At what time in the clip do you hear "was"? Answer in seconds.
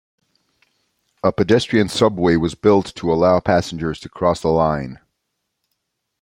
2.35-2.55